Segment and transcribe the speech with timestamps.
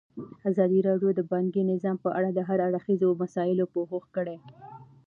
[0.49, 4.37] ازادي راډیو د بانکي نظام په اړه د هر اړخیزو مسایلو پوښښ کړی.